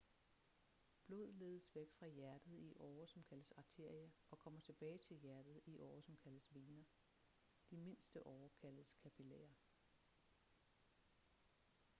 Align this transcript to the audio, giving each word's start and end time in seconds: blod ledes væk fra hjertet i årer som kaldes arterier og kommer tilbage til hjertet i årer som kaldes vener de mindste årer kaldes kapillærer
blod 1.07 1.33
ledes 1.33 1.75
væk 1.75 1.91
fra 1.91 2.07
hjertet 2.07 2.59
i 2.59 2.73
årer 2.79 3.05
som 3.05 3.23
kaldes 3.23 3.51
arterier 3.51 4.09
og 4.31 4.39
kommer 4.39 4.59
tilbage 4.59 4.97
til 4.97 5.17
hjertet 5.17 5.61
i 5.65 5.77
årer 5.79 6.01
som 6.01 6.17
kaldes 6.17 6.53
vener 6.55 6.83
de 7.71 7.77
mindste 7.77 8.27
årer 8.27 8.49
kaldes 8.61 8.93
kapillærer 9.03 9.53